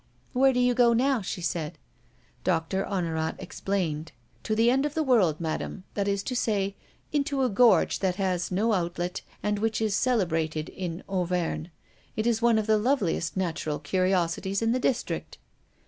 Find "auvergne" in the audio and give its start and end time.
11.07-11.67